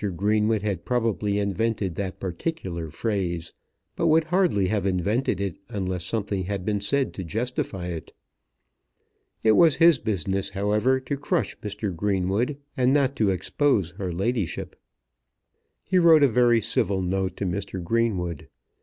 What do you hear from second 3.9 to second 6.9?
but would hardly have invented it unless something had been